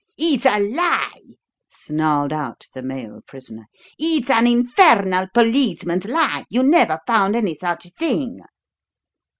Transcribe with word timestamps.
"It's 0.17 0.47
a 0.47 0.57
lie!" 0.59 1.21
snarled 1.69 2.33
out 2.33 2.65
the 2.73 2.81
male 2.81 3.21
prisoner. 3.27 3.67
"It's 3.99 4.31
an 4.31 4.47
infernal 4.47 5.27
policeman's 5.31 6.05
lie! 6.05 6.43
You 6.49 6.63
never 6.63 6.99
found 7.05 7.35
any 7.35 7.53
such 7.53 7.85
thing!" 7.99 8.39